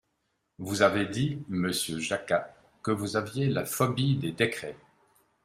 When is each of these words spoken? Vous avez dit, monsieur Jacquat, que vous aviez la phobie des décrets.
Vous 0.57 0.81
avez 0.81 1.05
dit, 1.05 1.43
monsieur 1.47 1.99
Jacquat, 1.99 2.51
que 2.81 2.89
vous 2.89 3.17
aviez 3.17 3.49
la 3.49 3.65
phobie 3.65 4.15
des 4.15 4.31
décrets. 4.31 4.75